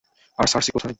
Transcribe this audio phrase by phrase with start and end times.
[0.39, 0.89] আর সার্সি কোথায়?